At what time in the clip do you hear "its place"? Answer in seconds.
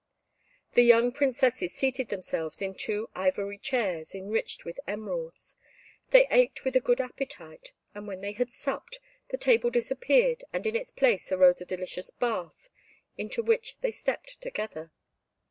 10.75-11.31